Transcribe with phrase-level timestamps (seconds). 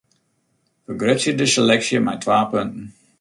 [0.85, 2.85] Fergrutsje de seleksje mei twa punten.